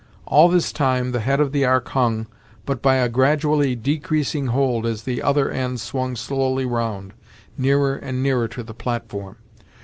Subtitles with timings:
[0.25, 2.25] All this time, the head of the Ark hung,
[2.65, 7.13] but by a gradually decreasing hold as the other end swung slowly round,
[7.55, 9.35] nearer and nearer to the platform.